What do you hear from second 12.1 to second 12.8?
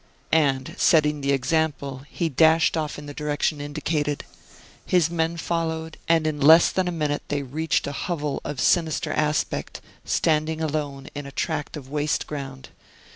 ground.